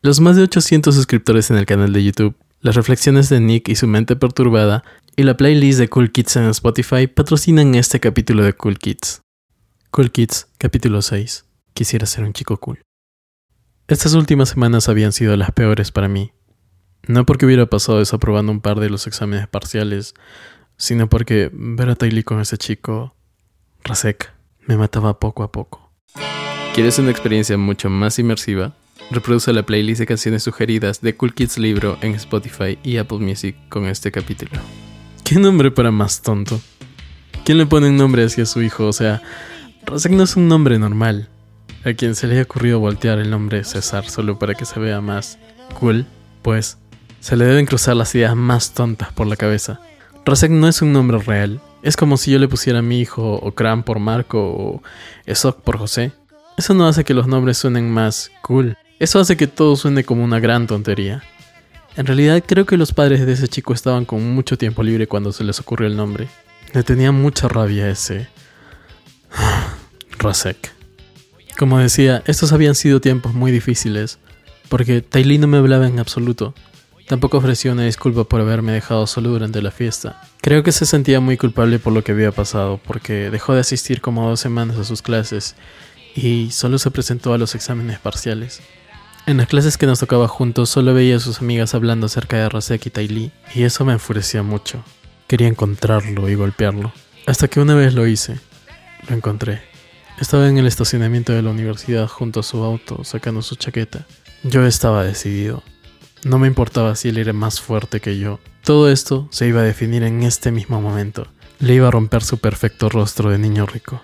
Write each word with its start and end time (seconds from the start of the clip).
Los 0.00 0.20
más 0.20 0.36
de 0.36 0.44
800 0.44 0.94
suscriptores 0.94 1.50
en 1.50 1.56
el 1.56 1.66
canal 1.66 1.92
de 1.92 2.04
YouTube, 2.04 2.36
las 2.60 2.76
reflexiones 2.76 3.28
de 3.30 3.40
Nick 3.40 3.68
y 3.68 3.74
su 3.74 3.88
mente 3.88 4.14
perturbada, 4.14 4.84
y 5.16 5.24
la 5.24 5.36
playlist 5.36 5.80
de 5.80 5.88
Cool 5.88 6.12
Kids 6.12 6.36
en 6.36 6.44
Spotify 6.50 7.08
patrocinan 7.08 7.74
este 7.74 7.98
capítulo 7.98 8.44
de 8.44 8.52
Cool 8.52 8.78
Kids. 8.78 9.22
Cool 9.90 10.12
Kids, 10.12 10.46
capítulo 10.56 11.02
6. 11.02 11.46
Quisiera 11.74 12.06
ser 12.06 12.22
un 12.22 12.32
chico 12.32 12.58
cool. 12.58 12.80
Estas 13.88 14.14
últimas 14.14 14.50
semanas 14.50 14.88
habían 14.88 15.12
sido 15.12 15.36
las 15.36 15.50
peores 15.50 15.90
para 15.90 16.06
mí. 16.06 16.30
No 17.08 17.26
porque 17.26 17.46
hubiera 17.46 17.66
pasado 17.66 17.98
desaprobando 17.98 18.52
un 18.52 18.60
par 18.60 18.78
de 18.78 18.90
los 18.90 19.08
exámenes 19.08 19.48
parciales, 19.48 20.14
sino 20.76 21.08
porque 21.08 21.50
ver 21.52 21.88
a 21.90 21.96
Tylee 21.96 22.22
con 22.22 22.38
ese 22.38 22.56
chico, 22.56 23.16
Rasek, 23.82 24.32
me 24.64 24.76
mataba 24.76 25.18
poco 25.18 25.42
a 25.42 25.50
poco. 25.50 25.90
¿Quieres 26.72 27.00
una 27.00 27.10
experiencia 27.10 27.58
mucho 27.58 27.90
más 27.90 28.20
inmersiva? 28.20 28.76
Reproduce 29.10 29.52
la 29.52 29.62
playlist 29.64 30.00
de 30.00 30.06
canciones 30.06 30.42
sugeridas 30.42 31.00
de 31.00 31.16
Cool 31.16 31.34
Kids 31.34 31.58
Libro 31.58 31.98
en 32.02 32.14
Spotify 32.14 32.78
y 32.82 32.98
Apple 32.98 33.18
Music 33.18 33.56
con 33.68 33.86
este 33.86 34.12
capítulo. 34.12 34.52
¿Qué 35.24 35.36
nombre 35.36 35.70
para 35.70 35.90
más 35.90 36.22
tonto? 36.22 36.60
¿Quién 37.44 37.58
le 37.58 37.66
pone 37.66 37.88
un 37.88 37.96
nombre 37.96 38.24
así 38.24 38.40
a 38.40 38.46
su 38.46 38.62
hijo? 38.62 38.86
O 38.86 38.92
sea, 38.92 39.22
Rasek 39.84 40.12
no 40.12 40.24
es 40.24 40.36
un 40.36 40.48
nombre 40.48 40.78
normal. 40.78 41.28
A 41.84 41.94
quien 41.94 42.14
se 42.14 42.26
le 42.26 42.34
haya 42.34 42.42
ocurrido 42.42 42.80
voltear 42.80 43.18
el 43.18 43.30
nombre 43.30 43.64
César 43.64 44.08
solo 44.10 44.38
para 44.38 44.54
que 44.54 44.66
se 44.66 44.78
vea 44.78 45.00
más 45.00 45.38
cool, 45.78 46.04
pues 46.42 46.78
se 47.20 47.36
le 47.36 47.46
deben 47.46 47.66
cruzar 47.66 47.96
las 47.96 48.14
ideas 48.14 48.36
más 48.36 48.74
tontas 48.74 49.12
por 49.12 49.26
la 49.26 49.36
cabeza. 49.36 49.80
Rasek 50.26 50.50
no 50.50 50.68
es 50.68 50.82
un 50.82 50.92
nombre 50.92 51.18
real. 51.18 51.60
Es 51.82 51.96
como 51.96 52.16
si 52.16 52.30
yo 52.30 52.38
le 52.38 52.48
pusiera 52.48 52.80
a 52.80 52.82
mi 52.82 53.00
hijo 53.00 53.36
Okran 53.36 53.82
por 53.82 53.98
Marco 53.98 54.38
o 54.40 54.82
Esok 55.24 55.62
por 55.62 55.78
José. 55.78 56.12
Eso 56.58 56.74
no 56.74 56.86
hace 56.86 57.04
que 57.04 57.14
los 57.14 57.26
nombres 57.26 57.56
suenen 57.56 57.90
más 57.90 58.30
cool. 58.42 58.76
Eso 58.98 59.20
hace 59.20 59.36
que 59.36 59.46
todo 59.46 59.76
suene 59.76 60.02
como 60.02 60.24
una 60.24 60.40
gran 60.40 60.66
tontería. 60.66 61.22
En 61.96 62.06
realidad 62.06 62.42
creo 62.44 62.66
que 62.66 62.76
los 62.76 62.92
padres 62.92 63.24
de 63.24 63.32
ese 63.32 63.46
chico 63.46 63.72
estaban 63.72 64.04
con 64.04 64.28
mucho 64.34 64.58
tiempo 64.58 64.82
libre 64.82 65.06
cuando 65.06 65.32
se 65.32 65.44
les 65.44 65.60
ocurrió 65.60 65.86
el 65.86 65.96
nombre. 65.96 66.28
Le 66.72 66.82
tenía 66.82 67.12
mucha 67.12 67.48
rabia 67.48 67.88
ese... 67.88 68.28
Rasek. 70.18 70.72
Como 71.56 71.78
decía, 71.78 72.22
estos 72.26 72.52
habían 72.52 72.74
sido 72.74 73.00
tiempos 73.00 73.34
muy 73.34 73.52
difíciles, 73.52 74.18
porque 74.68 75.00
Tylee 75.00 75.38
no 75.38 75.46
me 75.46 75.58
hablaba 75.58 75.86
en 75.86 75.98
absoluto. 75.98 76.54
Tampoco 77.06 77.38
ofreció 77.38 77.72
una 77.72 77.84
disculpa 77.84 78.24
por 78.24 78.40
haberme 78.40 78.72
dejado 78.72 79.06
solo 79.06 79.30
durante 79.30 79.62
la 79.62 79.70
fiesta. 79.70 80.20
Creo 80.40 80.62
que 80.62 80.72
se 80.72 80.86
sentía 80.86 81.20
muy 81.20 81.36
culpable 81.36 81.78
por 81.78 81.92
lo 81.92 82.04
que 82.04 82.12
había 82.12 82.32
pasado, 82.32 82.80
porque 82.84 83.30
dejó 83.30 83.54
de 83.54 83.60
asistir 83.60 84.00
como 84.00 84.28
dos 84.28 84.40
semanas 84.40 84.76
a 84.76 84.84
sus 84.84 85.02
clases 85.02 85.54
y 86.14 86.50
solo 86.50 86.78
se 86.78 86.90
presentó 86.90 87.32
a 87.32 87.38
los 87.38 87.54
exámenes 87.54 87.98
parciales. 87.98 88.60
En 89.28 89.36
las 89.36 89.46
clases 89.46 89.76
que 89.76 89.84
nos 89.84 90.00
tocaba 90.00 90.26
juntos 90.26 90.70
solo 90.70 90.94
veía 90.94 91.16
a 91.16 91.20
sus 91.20 91.42
amigas 91.42 91.74
hablando 91.74 92.06
acerca 92.06 92.38
de 92.38 92.48
Rasek 92.48 92.86
y 92.86 92.88
Tylee, 92.88 93.30
y 93.54 93.64
eso 93.64 93.84
me 93.84 93.92
enfurecía 93.92 94.42
mucho. 94.42 94.82
Quería 95.26 95.48
encontrarlo 95.48 96.30
y 96.30 96.34
golpearlo. 96.34 96.94
Hasta 97.26 97.46
que 97.46 97.60
una 97.60 97.74
vez 97.74 97.92
lo 97.92 98.06
hice. 98.06 98.40
Lo 99.06 99.14
encontré. 99.14 99.60
Estaba 100.18 100.48
en 100.48 100.56
el 100.56 100.66
estacionamiento 100.66 101.34
de 101.34 101.42
la 101.42 101.50
universidad 101.50 102.08
junto 102.08 102.40
a 102.40 102.42
su 102.42 102.64
auto, 102.64 103.04
sacando 103.04 103.42
su 103.42 103.56
chaqueta. 103.56 104.06
Yo 104.44 104.64
estaba 104.64 105.04
decidido. 105.04 105.62
No 106.24 106.38
me 106.38 106.46
importaba 106.48 106.96
si 106.96 107.10
él 107.10 107.18
era 107.18 107.34
más 107.34 107.60
fuerte 107.60 108.00
que 108.00 108.18
yo. 108.18 108.40
Todo 108.64 108.90
esto 108.90 109.28
se 109.30 109.46
iba 109.46 109.60
a 109.60 109.64
definir 109.64 110.04
en 110.04 110.22
este 110.22 110.52
mismo 110.52 110.80
momento. 110.80 111.26
Le 111.58 111.74
iba 111.74 111.88
a 111.88 111.90
romper 111.90 112.24
su 112.24 112.38
perfecto 112.38 112.88
rostro 112.88 113.28
de 113.28 113.36
niño 113.36 113.66
rico. 113.66 114.00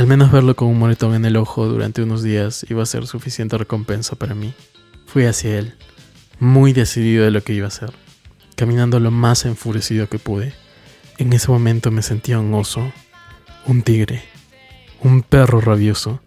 Al 0.00 0.06
menos 0.06 0.32
verlo 0.32 0.56
con 0.56 0.68
un 0.68 0.78
moretón 0.78 1.14
en 1.14 1.26
el 1.26 1.36
ojo 1.36 1.66
durante 1.66 2.02
unos 2.02 2.22
días 2.22 2.64
iba 2.70 2.82
a 2.82 2.86
ser 2.86 3.06
suficiente 3.06 3.58
recompensa 3.58 4.16
para 4.16 4.34
mí. 4.34 4.54
Fui 5.04 5.26
hacia 5.26 5.58
él, 5.58 5.74
muy 6.38 6.72
decidido 6.72 7.26
de 7.26 7.30
lo 7.30 7.42
que 7.42 7.52
iba 7.52 7.66
a 7.66 7.68
hacer, 7.68 7.92
caminando 8.56 8.98
lo 8.98 9.10
más 9.10 9.44
enfurecido 9.44 10.08
que 10.08 10.18
pude. 10.18 10.54
En 11.18 11.34
ese 11.34 11.50
momento 11.50 11.90
me 11.90 12.00
sentía 12.00 12.40
un 12.40 12.54
oso, 12.54 12.90
un 13.66 13.82
tigre, 13.82 14.22
un 15.02 15.20
perro 15.20 15.60
rabioso. 15.60 16.22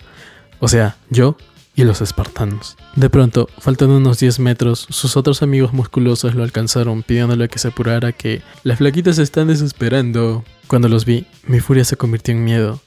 O 0.59 0.68
sea, 0.68 0.97
yo 1.09 1.36
y 1.74 1.84
los 1.84 2.00
espartanos. 2.02 2.78
De 2.96 3.09
pronto, 3.09 3.50
faltando 3.58 3.97
unos 3.97 4.20
10 4.20 4.38
metros, 4.38 4.86
sus 4.92 5.18
otros 5.18 5.42
amigos 5.42 5.74
musculosos 5.74 6.36
lo 6.36 6.44
alcanzaron 6.44 7.02
pidiéndole 7.02 7.50
que 7.50 7.58
se 7.58 7.70
apurara 7.70 8.12
que 8.12 8.44
las 8.62 8.78
flaquitas 8.78 9.16
se 9.16 9.24
están 9.24 9.47
desesperando. 9.47 10.44
Cuando 10.68 10.90
los 10.90 11.06
vi, 11.06 11.26
mi 11.47 11.59
furia 11.59 11.84
se 11.86 11.97
convirtió 11.97 12.36
en 12.36 12.44
miedo 12.44 12.80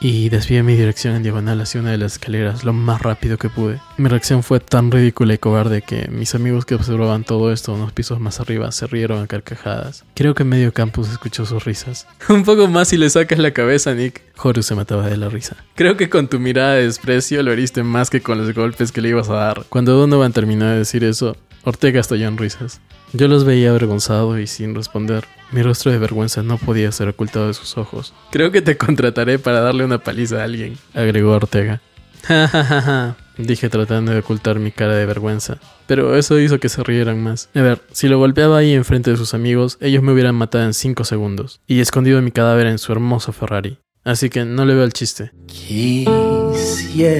y 0.00 0.28
desvié 0.28 0.62
mi 0.62 0.76
dirección 0.76 1.16
en 1.16 1.22
diagonal 1.22 1.60
hacia 1.60 1.80
una 1.80 1.90
de 1.90 1.98
las 1.98 2.12
escaleras 2.12 2.64
lo 2.64 2.72
más 2.72 3.02
rápido 3.02 3.36
que 3.36 3.48
pude. 3.48 3.80
Mi 3.96 4.08
reacción 4.08 4.42
fue 4.42 4.60
tan 4.60 4.90
ridícula 4.90 5.34
y 5.34 5.38
cobarde 5.38 5.82
que 5.82 6.08
mis 6.08 6.34
amigos 6.34 6.64
que 6.64 6.74
observaban 6.74 7.24
todo 7.24 7.52
esto 7.52 7.72
unos 7.72 7.92
pisos 7.92 8.20
más 8.20 8.40
arriba 8.40 8.70
se 8.72 8.86
rieron 8.86 9.22
a 9.22 9.26
carcajadas. 9.26 10.04
Creo 10.14 10.34
que 10.34 10.44
medio 10.44 10.72
campus 10.72 11.10
escuchó 11.10 11.44
sus 11.46 11.64
risas. 11.64 12.06
Un 12.28 12.44
poco 12.44 12.68
más 12.68 12.92
y 12.92 12.96
le 12.96 13.10
sacas 13.10 13.38
la 13.38 13.52
cabeza, 13.52 13.94
Nick. 13.94 14.22
Horus 14.40 14.66
se 14.66 14.74
mataba 14.74 15.08
de 15.08 15.16
la 15.16 15.28
risa. 15.28 15.56
Creo 15.74 15.96
que 15.96 16.08
con 16.08 16.28
tu 16.28 16.38
mirada 16.38 16.74
de 16.74 16.84
desprecio 16.84 17.42
lo 17.42 17.52
heriste 17.52 17.82
más 17.82 18.10
que 18.10 18.20
con 18.20 18.38
los 18.38 18.54
golpes 18.54 18.92
que 18.92 19.00
le 19.00 19.10
ibas 19.10 19.28
a 19.28 19.34
dar. 19.34 19.64
Cuando 19.68 19.94
Donovan 19.96 20.32
terminó 20.32 20.66
de 20.66 20.78
decir 20.78 21.02
eso, 21.02 21.36
Ortega 21.64 22.00
estalló 22.00 22.28
en 22.28 22.38
risas. 22.38 22.80
Yo 23.12 23.26
los 23.26 23.44
veía 23.44 23.70
avergonzado 23.70 24.38
y 24.38 24.46
sin 24.46 24.74
responder. 24.74 25.24
Mi 25.50 25.62
rostro 25.62 25.90
de 25.90 25.98
vergüenza 25.98 26.42
no 26.42 26.58
podía 26.58 26.92
ser 26.92 27.08
ocultado 27.08 27.46
de 27.46 27.54
sus 27.54 27.78
ojos. 27.78 28.12
Creo 28.30 28.50
que 28.50 28.60
te 28.60 28.76
contrataré 28.76 29.38
para 29.38 29.60
darle 29.60 29.84
una 29.84 29.98
paliza 29.98 30.40
a 30.40 30.44
alguien, 30.44 30.76
agregó 30.94 31.32
Ortega. 31.32 31.80
Ja, 32.24 33.16
dije 33.38 33.70
tratando 33.70 34.12
de 34.12 34.18
ocultar 34.18 34.58
mi 34.58 34.72
cara 34.72 34.94
de 34.94 35.06
vergüenza. 35.06 35.58
Pero 35.86 36.16
eso 36.16 36.38
hizo 36.38 36.60
que 36.60 36.68
se 36.68 36.82
rieran 36.82 37.22
más. 37.22 37.48
A 37.54 37.62
ver, 37.62 37.80
si 37.92 38.08
lo 38.08 38.18
golpeaba 38.18 38.58
ahí 38.58 38.74
enfrente 38.74 39.10
de 39.10 39.16
sus 39.16 39.32
amigos, 39.32 39.78
ellos 39.80 40.02
me 40.02 40.12
hubieran 40.12 40.34
matado 40.34 40.64
en 40.64 40.74
5 40.74 41.04
segundos. 41.04 41.60
Y 41.66 41.80
escondido 41.80 42.20
mi 42.20 42.30
cadáver 42.30 42.66
en 42.66 42.78
su 42.78 42.92
hermoso 42.92 43.32
Ferrari. 43.32 43.78
Así 44.04 44.30
que 44.30 44.44
no 44.44 44.64
le 44.64 44.74
veo 44.74 44.84
el 44.84 44.92
chiste. 44.92 45.32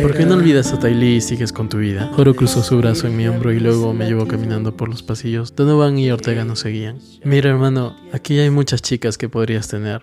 ¿Por 0.03 0.17
qué 0.17 0.25
no 0.27 0.35
olvidas 0.35 0.73
a 0.73 0.79
Tylee 0.79 1.17
y 1.17 1.21
sigues 1.21 1.53
con 1.53 1.69
tu 1.69 1.79
vida? 1.79 2.11
Joro 2.15 2.35
cruzó 2.35 2.63
su 2.63 2.79
brazo 2.79 3.07
en 3.07 3.17
mi 3.17 3.29
hombro 3.29 3.53
y 3.53 3.61
luego 3.61 3.93
me 3.93 4.07
llevó 4.07 4.27
caminando 4.27 4.77
por 4.77 4.89
los 4.89 5.03
pasillos. 5.03 5.55
Donovan 5.55 5.99
y 5.99 6.11
Ortega 6.11 6.45
nos 6.45 6.61
seguían. 6.61 6.99
Mira, 7.25 7.51
hermano, 7.51 7.97
aquí 8.13 8.39
hay 8.39 8.51
muchas 8.51 8.83
chicas 8.83 9.19
que 9.19 9.29
podrías 9.29 9.69
tener. 9.69 10.03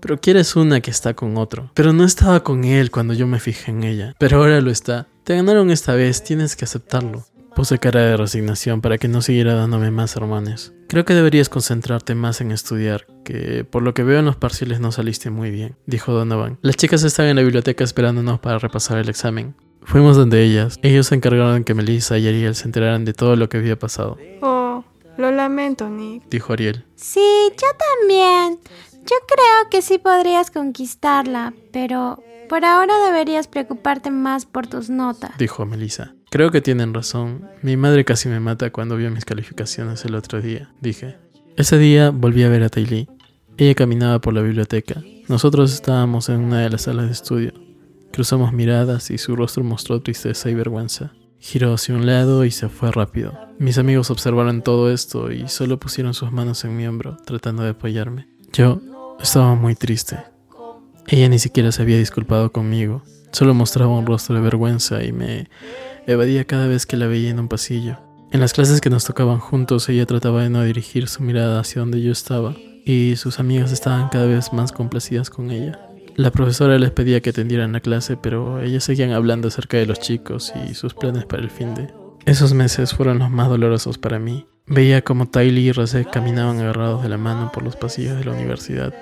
Pero 0.00 0.20
quieres 0.20 0.54
una 0.54 0.80
que 0.80 0.90
está 0.90 1.14
con 1.14 1.36
otro. 1.38 1.70
Pero 1.74 1.92
no 1.92 2.04
estaba 2.04 2.44
con 2.44 2.64
él 2.64 2.90
cuando 2.90 3.14
yo 3.14 3.26
me 3.26 3.40
fijé 3.40 3.70
en 3.70 3.84
ella. 3.84 4.14
Pero 4.18 4.38
ahora 4.38 4.60
lo 4.60 4.70
está. 4.70 5.08
Te 5.24 5.34
ganaron 5.34 5.70
esta 5.70 5.94
vez, 5.94 6.22
tienes 6.22 6.56
que 6.56 6.66
aceptarlo. 6.66 7.26
Puse 7.54 7.78
cara 7.78 8.00
de 8.00 8.16
resignación 8.16 8.80
para 8.80 8.98
que 8.98 9.06
no 9.06 9.22
siguiera 9.22 9.54
dándome 9.54 9.92
más 9.92 10.16
hermanos. 10.16 10.72
Creo 10.88 11.04
que 11.04 11.14
deberías 11.14 11.48
concentrarte 11.48 12.16
más 12.16 12.40
en 12.40 12.50
estudiar, 12.50 13.06
que 13.24 13.64
por 13.64 13.82
lo 13.82 13.94
que 13.94 14.02
veo 14.02 14.18
en 14.18 14.24
los 14.24 14.34
parciales 14.34 14.80
no 14.80 14.90
saliste 14.90 15.30
muy 15.30 15.52
bien, 15.52 15.76
dijo 15.86 16.12
Donovan. 16.12 16.58
Las 16.62 16.76
chicas 16.76 17.04
están 17.04 17.26
en 17.26 17.36
la 17.36 17.42
biblioteca 17.42 17.84
esperándonos 17.84 18.40
para 18.40 18.58
repasar 18.58 18.98
el 18.98 19.08
examen. 19.08 19.54
Fuimos 19.82 20.16
donde 20.16 20.42
ellas. 20.42 20.80
Ellos 20.82 21.06
se 21.06 21.14
encargaron 21.14 21.58
de 21.58 21.64
que 21.64 21.74
Melissa 21.74 22.18
y 22.18 22.26
Ariel 22.26 22.56
se 22.56 22.64
enteraran 22.64 23.04
de 23.04 23.12
todo 23.12 23.36
lo 23.36 23.48
que 23.48 23.58
había 23.58 23.78
pasado. 23.78 24.18
Oh, 24.42 24.82
lo 25.16 25.30
lamento, 25.30 25.88
Nick. 25.88 26.28
Dijo 26.28 26.54
Ariel. 26.54 26.84
Sí, 26.96 27.20
yo 27.50 27.68
también. 28.00 28.58
Yo 29.06 29.16
creo 29.28 29.70
que 29.70 29.80
sí 29.80 29.98
podrías 29.98 30.50
conquistarla, 30.50 31.54
pero 31.72 32.20
por 32.48 32.64
ahora 32.64 32.94
deberías 33.06 33.48
preocuparte 33.48 34.10
más 34.10 34.46
por 34.46 34.66
tus 34.66 34.90
notas. 34.90 35.36
Dijo 35.38 35.66
Melissa. 35.66 36.14
Creo 36.30 36.50
que 36.50 36.60
tienen 36.60 36.94
razón. 36.94 37.48
Mi 37.62 37.76
madre 37.76 38.04
casi 38.04 38.28
me 38.28 38.40
mata 38.40 38.70
cuando 38.70 38.96
vio 38.96 39.10
mis 39.10 39.24
calificaciones 39.24 40.04
el 40.04 40.14
otro 40.14 40.40
día, 40.40 40.72
dije. 40.80 41.16
Ese 41.56 41.78
día 41.78 42.10
volví 42.10 42.42
a 42.42 42.48
ver 42.48 42.64
a 42.64 42.68
Tylee. 42.68 43.08
Ella 43.56 43.74
caminaba 43.74 44.20
por 44.20 44.34
la 44.34 44.40
biblioteca. 44.40 45.02
Nosotros 45.28 45.72
estábamos 45.72 46.28
en 46.28 46.40
una 46.40 46.60
de 46.60 46.70
las 46.70 46.82
salas 46.82 47.06
de 47.06 47.12
estudio. 47.12 47.52
Cruzamos 48.12 48.52
miradas 48.52 49.10
y 49.10 49.18
su 49.18 49.36
rostro 49.36 49.62
mostró 49.62 50.00
tristeza 50.00 50.50
y 50.50 50.54
vergüenza. 50.54 51.12
Giró 51.38 51.74
hacia 51.74 51.94
un 51.94 52.06
lado 52.06 52.44
y 52.44 52.50
se 52.50 52.68
fue 52.68 52.90
rápido. 52.90 53.38
Mis 53.58 53.78
amigos 53.78 54.10
observaron 54.10 54.62
todo 54.62 54.90
esto 54.90 55.30
y 55.30 55.46
solo 55.48 55.78
pusieron 55.78 56.14
sus 56.14 56.32
manos 56.32 56.64
en 56.64 56.76
mi 56.76 56.86
hombro, 56.86 57.16
tratando 57.24 57.62
de 57.62 57.70
apoyarme. 57.70 58.26
Yo 58.52 58.80
estaba 59.20 59.54
muy 59.54 59.76
triste. 59.76 60.18
Ella 61.08 61.28
ni 61.28 61.38
siquiera 61.38 61.72
se 61.72 61.82
había 61.82 61.98
disculpado 61.98 62.52
conmigo. 62.52 63.02
Solo 63.32 63.54
mostraba 63.54 63.98
un 63.98 64.06
rostro 64.06 64.34
de 64.36 64.40
vergüenza 64.40 65.02
y 65.02 65.12
me 65.12 65.48
evadía 66.06 66.44
cada 66.44 66.66
vez 66.66 66.86
que 66.86 66.96
la 66.96 67.06
veía 67.06 67.30
en 67.30 67.40
un 67.40 67.48
pasillo. 67.48 67.98
En 68.30 68.40
las 68.40 68.52
clases 68.52 68.80
que 68.80 68.90
nos 68.90 69.04
tocaban 69.04 69.38
juntos, 69.38 69.88
ella 69.88 70.06
trataba 70.06 70.42
de 70.42 70.50
no 70.50 70.62
dirigir 70.64 71.08
su 71.08 71.22
mirada 71.22 71.60
hacia 71.60 71.80
donde 71.80 72.02
yo 72.02 72.10
estaba, 72.10 72.54
y 72.84 73.16
sus 73.16 73.38
amigas 73.38 73.72
estaban 73.72 74.08
cada 74.08 74.26
vez 74.26 74.52
más 74.52 74.72
complacidas 74.72 75.30
con 75.30 75.50
ella. 75.50 75.78
La 76.16 76.30
profesora 76.30 76.78
les 76.78 76.90
pedía 76.90 77.20
que 77.20 77.30
atendieran 77.30 77.72
la 77.72 77.80
clase, 77.80 78.16
pero 78.16 78.60
ellas 78.60 78.84
seguían 78.84 79.12
hablando 79.12 79.48
acerca 79.48 79.76
de 79.76 79.86
los 79.86 80.00
chicos 80.00 80.52
y 80.68 80.74
sus 80.74 80.94
planes 80.94 81.24
para 81.24 81.42
el 81.42 81.50
fin 81.50 81.74
de. 81.74 81.88
Esos 82.24 82.54
meses 82.54 82.94
fueron 82.94 83.18
los 83.18 83.30
más 83.30 83.48
dolorosos 83.48 83.98
para 83.98 84.18
mí. 84.18 84.46
Veía 84.66 85.02
como 85.02 85.26
Tylee 85.26 85.60
y 85.60 85.72
Rosé 85.72 86.04
caminaban 86.04 86.58
agarrados 86.58 87.02
de 87.02 87.08
la 87.08 87.18
mano 87.18 87.50
por 87.52 87.62
los 87.62 87.76
pasillos 87.76 88.16
de 88.16 88.24
la 88.24 88.32
universidad, 88.32 88.94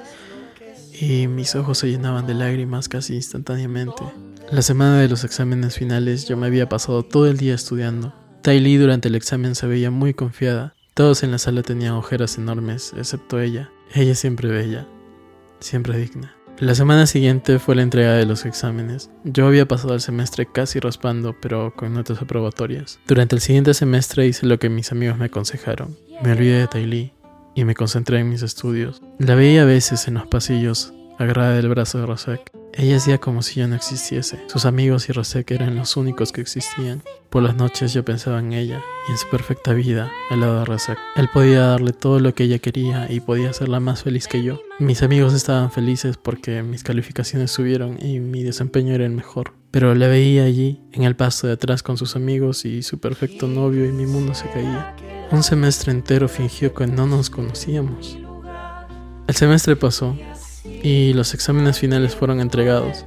y 1.01 1.27
mis 1.27 1.55
ojos 1.55 1.79
se 1.79 1.89
llenaban 1.89 2.27
de 2.27 2.35
lágrimas 2.35 2.89
casi 2.89 3.15
instantáneamente. 3.15 4.03
La 4.51 4.63
semana 4.63 4.99
de 4.99 5.09
los 5.09 5.25
exámenes 5.25 5.77
finales 5.77 6.29
yo 6.29 6.37
me 6.37 6.47
había 6.47 6.69
pasado 6.69 7.03
todo 7.03 7.27
el 7.27 7.39
día 7.39 7.55
estudiando. 7.55 8.15
Tai 8.43 8.61
Lee 8.61 8.77
durante 8.77 9.09
el 9.09 9.15
examen 9.15 9.55
se 9.55 9.67
veía 9.67 9.91
muy 9.91 10.15
confiada. 10.15 10.75
Todos 10.95 11.23
en 11.23 11.31
la 11.31 11.39
sala 11.39 11.63
tenían 11.63 11.95
ojeras 11.95 12.37
enormes, 12.37 12.93
excepto 12.97 13.41
ella. 13.41 13.71
Ella 13.95 14.15
siempre 14.15 14.49
bella, 14.49 14.87
siempre 15.61 15.97
digna. 15.97 16.37
La 16.59 16.75
semana 16.75 17.07
siguiente 17.07 17.59
fue 17.59 17.75
la 17.75 17.83
entrega 17.83 18.13
de 18.13 18.27
los 18.27 18.45
exámenes. 18.45 19.11
Yo 19.25 19.47
había 19.47 19.67
pasado 19.67 19.95
el 19.95 20.01
semestre 20.01 20.47
casi 20.53 20.81
raspando, 20.81 21.35
pero 21.41 21.75
con 21.75 21.95
notas 21.95 22.21
aprobatorias. 22.21 23.01
Durante 23.07 23.35
el 23.35 23.41
siguiente 23.41 23.73
semestre 23.73 24.27
hice 24.27 24.47
lo 24.47 24.59
que 24.59 24.69
mis 24.69 24.93
amigos 24.93 25.17
me 25.17 25.25
aconsejaron. 25.25 25.97
Me 26.23 26.33
olvidé 26.33 26.59
de 26.59 26.67
Tai 26.69 26.87
Lee 26.87 27.13
y 27.55 27.65
me 27.65 27.75
concentré 27.75 28.19
en 28.21 28.29
mis 28.29 28.43
estudios. 28.43 29.03
La 29.19 29.35
veía 29.35 29.63
a 29.63 29.67
veces 29.67 30.09
en 30.09 30.15
los 30.15 30.27
pasillos, 30.27 30.93
agarrada 31.19 31.55
del 31.55 31.69
brazo 31.69 31.99
de 31.99 32.07
Rosek. 32.07 32.51
Ella 32.75 32.97
hacía 32.97 33.19
como 33.19 33.43
si 33.43 33.61
yo 33.61 33.69
no 33.69 33.75
existiese. 33.75 34.41
Sus 34.47 34.65
amigos 34.65 35.09
y 35.09 35.13
Rosek 35.13 35.51
eran 35.51 35.77
los 35.77 35.97
únicos 35.99 36.33
que 36.33 36.41
existían. 36.41 37.03
Por 37.29 37.43
las 37.43 37.55
noches 37.55 37.93
yo 37.93 38.03
pensaba 38.03 38.39
en 38.39 38.55
ella 38.55 38.81
y 39.09 39.13
en 39.13 39.19
su 39.19 39.29
perfecta 39.29 39.75
vida 39.75 40.11
al 40.31 40.41
lado 40.41 40.61
de 40.61 40.65
Rosek. 40.65 40.99
Él 41.17 41.29
podía 41.33 41.67
darle 41.67 41.93
todo 41.93 42.19
lo 42.19 42.35
que 42.35 42.45
ella 42.45 42.59
quería 42.59 43.13
y 43.13 43.21
podía 43.21 43.51
hacerla 43.51 43.79
más 43.79 44.03
feliz 44.03 44.27
que 44.27 44.43
yo. 44.43 44.61
Mis 44.79 45.03
amigos 45.03 45.35
estaban 45.35 45.71
felices 45.71 46.17
porque 46.17 46.63
mis 46.63 46.83
calificaciones 46.83 47.51
subieron 47.51 47.99
y 48.01 48.21
mi 48.21 48.43
desempeño 48.43 48.95
era 48.95 49.05
el 49.05 49.13
mejor. 49.13 49.53
Pero 49.71 49.95
la 49.95 50.07
veía 50.07 50.45
allí, 50.45 50.81
en 50.93 51.05
el 51.05 51.17
pasto 51.17 51.47
de 51.47 51.55
atrás 51.55 51.83
con 51.83 51.97
sus 51.97 52.17
amigos 52.17 52.65
y 52.65 52.83
su 52.83 53.01
perfecto 53.01 53.49
novio 53.49 53.87
y 53.87 53.93
mi 53.93 54.07
mundo 54.07 54.35
se 54.35 54.49
caía. 54.51 54.95
Un 55.33 55.43
semestre 55.43 55.93
entero 55.93 56.29
fingió 56.29 56.75
que 56.75 56.87
no 56.87 57.07
nos 57.07 57.31
conocíamos. 57.31 58.19
El 59.27 59.35
semestre 59.35 59.77
pasó 59.77 60.15
y 60.63 61.15
los 61.15 61.33
exámenes 61.33 61.79
finales 61.79 62.15
fueron 62.15 62.39
entregados. 62.39 63.07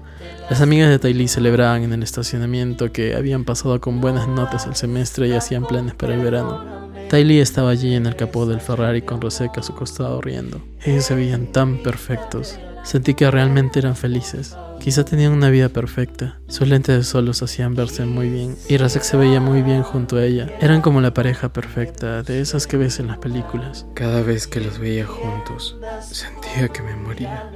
Las 0.50 0.60
amigas 0.60 0.90
de 0.90 0.98
Tylee 0.98 1.28
celebraban 1.28 1.84
en 1.84 1.94
el 1.94 2.02
estacionamiento 2.02 2.92
que 2.92 3.16
habían 3.16 3.46
pasado 3.46 3.80
con 3.80 4.02
buenas 4.02 4.28
notas 4.28 4.66
el 4.66 4.76
semestre 4.76 5.28
y 5.28 5.34
hacían 5.34 5.68
planes 5.68 5.94
para 5.94 6.16
el 6.16 6.22
verano. 6.22 6.90
Tylee 7.10 7.42
estaba 7.42 7.70
allí 7.70 7.94
en 7.94 8.08
el 8.08 8.16
capó 8.16 8.48
del 8.48 8.60
Ferrari 8.60 9.04
con 9.04 9.22
Roseka 9.22 9.62
a 9.62 9.64
su 9.64 9.76
costado 9.76 10.20
riendo. 10.20 10.64
Ellos 10.84 11.06
se 11.06 11.14
veían 11.14 11.52
tan 11.52 11.84
perfectos. 11.84 12.58
Sentí 12.86 13.16
que 13.16 13.30
realmente 13.32 13.80
eran 13.80 13.96
felices. 13.96 14.56
Quizá 14.80 15.04
tenían 15.04 15.32
una 15.32 15.50
vida 15.50 15.70
perfecta. 15.70 16.40
Sus 16.48 16.68
lentes 16.68 16.96
de 16.96 17.04
sol 17.04 17.26
los 17.26 17.42
hacían 17.42 17.74
verse 17.74 18.06
muy 18.06 18.30
bien 18.30 18.56
y 18.70 18.78
Rasek 18.78 19.02
se 19.02 19.18
veía 19.18 19.42
muy 19.42 19.64
bien 19.64 19.82
junto 19.82 20.18
a 20.18 20.24
ella. 20.24 20.52
Eran 20.62 20.82
como 20.82 21.02
la 21.02 21.12
pareja 21.12 21.52
perfecta, 21.52 22.22
de 22.22 22.42
esas 22.42 22.68
que 22.68 22.78
ves 22.78 23.00
en 23.00 23.08
las 23.08 23.18
películas. 23.18 23.88
Cada 23.96 24.22
vez 24.22 24.46
que 24.46 24.62
los 24.62 24.78
veía 24.78 25.08
juntos, 25.08 25.78
sentía 26.02 26.68
que 26.68 26.84
me 26.84 26.96
moría. 26.96 27.50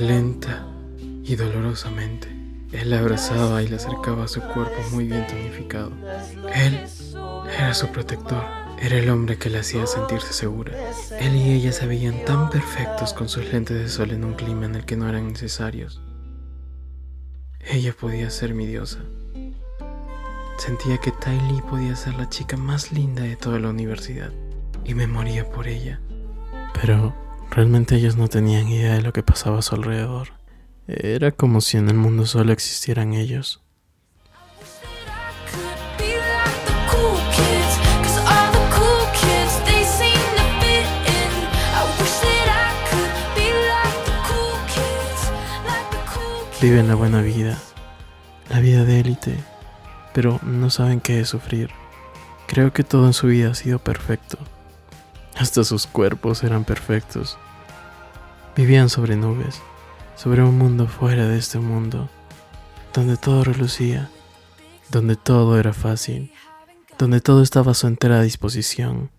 Lenta 0.00 0.66
y 1.22 1.36
dolorosamente. 1.36 2.28
Él 2.72 2.90
la 2.90 2.98
abrazaba 2.98 3.62
y 3.62 3.68
le 3.68 3.76
acercaba 3.76 4.24
a 4.24 4.28
su 4.28 4.40
cuerpo 4.40 4.82
muy 4.90 5.06
bien 5.06 5.24
tonificado. 5.28 5.92
Él 6.52 6.80
era 7.56 7.72
su 7.72 7.86
protector. 7.86 8.65
Era 8.80 8.98
el 8.98 9.08
hombre 9.08 9.38
que 9.38 9.50
le 9.50 9.58
hacía 9.58 9.86
sentirse 9.86 10.32
segura. 10.32 10.72
Él 11.18 11.34
y 11.34 11.52
ella 11.52 11.72
se 11.72 11.86
veían 11.86 12.24
tan 12.24 12.50
perfectos 12.50 13.14
con 13.14 13.28
sus 13.28 13.50
lentes 13.52 13.78
de 13.78 13.88
sol 13.88 14.10
en 14.10 14.24
un 14.24 14.34
clima 14.34 14.66
en 14.66 14.74
el 14.74 14.84
que 14.84 14.96
no 14.96 15.08
eran 15.08 15.28
necesarios. 15.28 16.02
Ella 17.60 17.94
podía 17.98 18.30
ser 18.30 18.54
mi 18.54 18.66
diosa. 18.66 19.00
Sentía 20.58 20.98
que 20.98 21.10
Tai 21.10 21.40
Lee 21.48 21.62
podía 21.68 21.96
ser 21.96 22.14
la 22.14 22.28
chica 22.28 22.56
más 22.56 22.92
linda 22.92 23.22
de 23.22 23.36
toda 23.36 23.58
la 23.58 23.70
universidad 23.70 24.30
y 24.84 24.94
me 24.94 25.06
moría 25.06 25.50
por 25.50 25.66
ella. 25.68 26.00
Pero 26.80 27.14
realmente 27.50 27.96
ellos 27.96 28.16
no 28.16 28.28
tenían 28.28 28.68
idea 28.68 28.94
de 28.94 29.02
lo 29.02 29.12
que 29.12 29.22
pasaba 29.22 29.58
a 29.58 29.62
su 29.62 29.74
alrededor. 29.74 30.28
Era 30.86 31.32
como 31.32 31.60
si 31.60 31.76
en 31.76 31.88
el 31.88 31.96
mundo 31.96 32.26
solo 32.26 32.52
existieran 32.52 33.14
ellos. 33.14 33.65
Viven 46.60 46.88
la 46.88 46.94
buena 46.94 47.20
vida, 47.20 47.58
la 48.48 48.60
vida 48.60 48.86
de 48.86 49.00
élite, 49.00 49.36
pero 50.14 50.40
no 50.42 50.70
saben 50.70 51.02
qué 51.02 51.20
es 51.20 51.28
sufrir. 51.28 51.68
Creo 52.46 52.72
que 52.72 52.82
todo 52.82 53.06
en 53.06 53.12
su 53.12 53.26
vida 53.26 53.50
ha 53.50 53.54
sido 53.54 53.78
perfecto. 53.78 54.38
Hasta 55.36 55.64
sus 55.64 55.86
cuerpos 55.86 56.42
eran 56.44 56.64
perfectos. 56.64 57.36
Vivían 58.56 58.88
sobre 58.88 59.16
nubes, 59.16 59.60
sobre 60.14 60.42
un 60.42 60.56
mundo 60.56 60.88
fuera 60.88 61.28
de 61.28 61.36
este 61.36 61.58
mundo, 61.58 62.08
donde 62.94 63.18
todo 63.18 63.44
relucía, 63.44 64.08
donde 64.90 65.16
todo 65.16 65.58
era 65.58 65.74
fácil, 65.74 66.32
donde 66.98 67.20
todo 67.20 67.42
estaba 67.42 67.72
a 67.72 67.74
su 67.74 67.86
entera 67.86 68.22
disposición, 68.22 69.10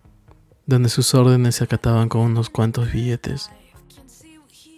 donde 0.66 0.88
sus 0.88 1.14
órdenes 1.14 1.54
se 1.54 1.64
acataban 1.64 2.08
con 2.08 2.22
unos 2.22 2.50
cuantos 2.50 2.90
billetes. 2.90 3.48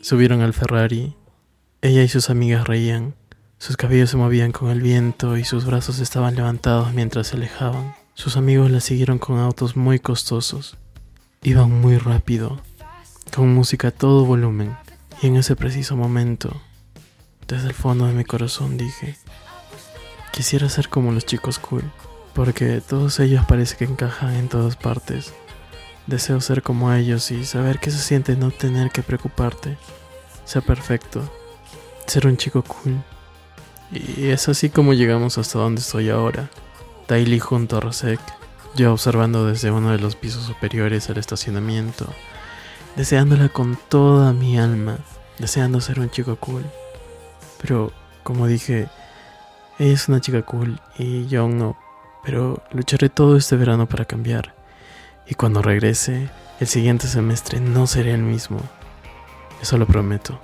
Subieron 0.03 0.43
al 0.43 0.53
Ferrari 0.53 1.17
ella 1.82 2.03
y 2.03 2.09
sus 2.09 2.29
amigas 2.29 2.67
reían, 2.67 3.15
sus 3.56 3.79
cabellos 3.79 4.11
se 4.11 4.19
movían 4.19 4.53
con 4.53 4.71
el 4.71 4.82
viento 4.82 5.38
y 5.38 5.44
sus 5.44 5.65
brazos 5.65 5.99
estaban 5.99 6.35
levantados 6.35 6.93
mientras 6.93 7.29
se 7.29 7.37
alejaban. 7.37 7.94
Sus 8.12 8.37
amigos 8.37 8.71
la 8.71 8.81
siguieron 8.81 9.19
con 9.19 9.38
autos 9.38 9.77
muy 9.77 9.99
costosos. 9.99 10.77
Iban 11.43 11.71
muy 11.81 11.97
rápido, 11.97 12.61
con 13.35 13.55
música 13.55 13.88
a 13.88 13.93
todo 13.93 14.27
volumen, 14.27 14.77
y 15.23 15.29
en 15.29 15.37
ese 15.37 15.56
preciso 15.56 15.97
momento, 15.97 16.61
desde 17.49 17.69
el 17.69 17.75
fondo 17.75 18.06
de 18.06 18.12
mi 18.12 18.25
corazón 18.25 18.76
dije, 18.76 19.17
quisiera 20.33 20.69
ser 20.69 20.91
como 20.91 21.12
los 21.12 21.25
chicos 21.25 21.59
cool, 21.59 21.85
porque 22.35 22.83
todos 22.83 23.21
ellos 23.21 23.47
parece 23.47 23.76
que 23.76 23.85
encajan 23.85 24.35
en 24.35 24.49
todas 24.50 24.76
partes. 24.76 25.33
Deseo 26.06 26.43
ser 26.43 26.62
como 26.62 26.93
ellos 26.93 27.31
y 27.31 27.47
saber 27.47 27.79
qué 27.79 27.91
se 27.91 27.99
siente 27.99 28.37
no 28.37 28.50
tener 28.50 28.91
que 28.91 29.03
preocuparte. 29.03 29.79
Ser 30.44 30.62
perfecto, 30.62 31.31
ser 32.11 32.27
un 32.27 32.37
chico 32.37 32.62
cool. 32.62 33.03
Y 33.93 34.29
es 34.29 34.49
así 34.49 34.69
como 34.69 34.93
llegamos 34.93 35.39
hasta 35.39 35.59
donde 35.59 35.81
estoy 35.81 36.11
ahora. 36.11 36.51
Daily 37.09 37.39
junto 37.39 37.77
a 37.77 37.81
Rosek, 37.81 38.21
yo 38.75 38.93
observando 38.93 39.47
desde 39.47 39.71
uno 39.71 39.93
de 39.93 39.99
los 39.99 40.17
pisos 40.17 40.45
superiores 40.45 41.09
el 41.09 41.19
estacionamiento, 41.19 42.07
deseándola 42.97 43.49
con 43.49 43.79
toda 43.89 44.33
mi 44.33 44.59
alma, 44.59 44.99
deseando 45.39 45.81
ser 45.81 46.01
un 46.01 46.11
chico 46.11 46.37
cool. 46.37 46.65
Pero, 47.61 47.93
como 48.23 48.47
dije, 48.47 48.89
ella 49.79 49.93
es 49.93 50.09
una 50.09 50.21
chica 50.21 50.43
cool 50.43 50.81
y 50.99 51.27
yo 51.27 51.43
aún 51.43 51.59
no, 51.59 51.77
pero 52.25 52.62
lucharé 52.73 53.09
todo 53.09 53.37
este 53.37 53.57
verano 53.57 53.89
para 53.89 54.05
cambiar. 54.05 54.55
Y 55.29 55.35
cuando 55.35 55.62
regrese, 55.62 56.29
el 56.59 56.67
siguiente 56.67 57.07
semestre 57.07 57.61
no 57.61 57.87
seré 57.87 58.14
el 58.14 58.23
mismo. 58.23 58.61
Eso 59.62 59.79
lo 59.79 59.87
prometo. 59.87 60.40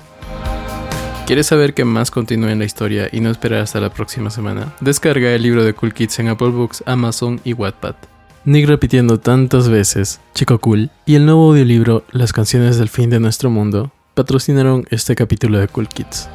¿Quieres 1.27 1.49
saber 1.49 1.75
qué 1.75 1.85
más 1.85 2.13
continúa 2.13 2.53
en 2.53 2.61
la 2.61 2.67
historia 2.67 3.09
y 3.11 3.19
no 3.19 3.33
esperar 3.33 3.63
hasta 3.63 3.81
la 3.81 3.91
próxima 3.91 4.31
semana? 4.31 4.73
Descarga 4.81 5.33
el 5.33 5.43
libro 5.43 5.65
de 5.65 5.75
Cool 5.75 5.93
Kids 5.93 6.21
en 6.21 6.29
Apple 6.29 6.51
Books, 6.51 6.85
Amazon 6.87 7.41
y 7.43 7.53
Wattpad. 7.53 7.97
Nick 8.45 8.69
repitiendo 8.69 9.19
tantas 9.19 9.69
veces, 9.69 10.21
Chico 10.35 10.61
Cool, 10.61 10.89
y 11.05 11.17
el 11.17 11.27
nuevo 11.27 11.51
audiolibro 11.51 12.05
Las 12.13 12.33
canciones 12.33 12.79
del 12.79 12.89
fin 12.89 13.11
de 13.11 13.19
nuestro 13.19 13.51
mundo 13.51 13.91
patrocinaron 14.15 14.87
este 14.91 15.17
capítulo 15.17 15.59
de 15.59 15.67
Cool 15.67 15.89
Kids. 15.89 16.29